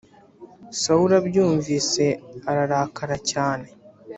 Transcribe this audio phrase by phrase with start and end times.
[0.81, 2.05] Sawuli abyumvise
[2.51, 3.67] ararakara cyane